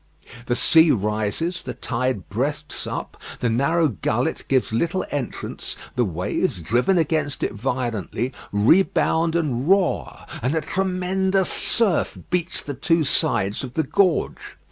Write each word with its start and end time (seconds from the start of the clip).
The 0.47 0.55
sea 0.55 0.89
rises, 0.89 1.61
the 1.61 1.75
tide 1.75 2.27
breasts 2.27 2.87
up, 2.87 3.21
the 3.39 3.51
narrow 3.51 3.89
gullet 3.89 4.43
gives 4.47 4.73
little 4.73 5.05
entrance, 5.11 5.75
the 5.95 6.03
waves, 6.03 6.59
driven 6.59 6.97
against 6.97 7.43
it 7.43 7.53
violently, 7.53 8.33
rebound 8.51 9.35
and 9.35 9.69
roar, 9.69 10.25
and 10.41 10.55
a 10.55 10.61
tremendous 10.61 11.49
surf 11.49 12.17
beats 12.31 12.63
the 12.63 12.73
two 12.73 13.03
sides 13.03 13.63
of 13.63 13.75
the 13.75 13.83
gorge. 13.83 14.57